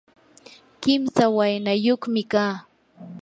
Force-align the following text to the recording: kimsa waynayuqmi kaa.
kimsa 0.81 1.23
waynayuqmi 1.35 2.21
kaa. 2.31 2.53